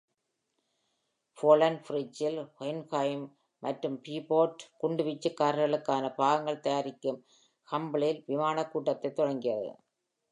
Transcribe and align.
ஃபோலாண்ட் 1.37 1.81
Bristol 1.87 2.39
Blenheim 2.55 3.25
மற்றும் 3.63 3.97
Beaufort 4.07 4.63
குண்டுவீச்சுக்காரர்களுக்கான 4.81 6.13
பாகங்கள் 6.15 6.59
தயாரிக்கும் 6.59 7.19
ஹம்பிளில் 7.69 8.23
விமானக் 8.25 8.71
கூட்டத்தைத் 8.71 9.15
தொடங்கியது. 9.15 9.71